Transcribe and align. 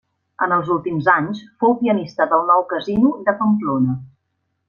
En 0.43 0.53
els 0.55 0.69
últims 0.75 1.09
anys, 1.15 1.41
fou 1.65 1.75
pianista 1.83 2.27
del 2.33 2.49
Nou 2.53 2.65
Casino 2.73 3.13
de 3.27 3.37
Pamplona. 3.43 3.97